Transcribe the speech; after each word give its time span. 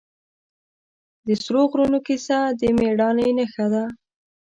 د 1.25 1.27
سرو 1.43 1.61
غرونو 1.71 1.99
کیسه 2.07 2.37
د 2.59 2.61
مېړانې 2.77 3.27
نښه 3.37 3.65
ده. 3.73 3.83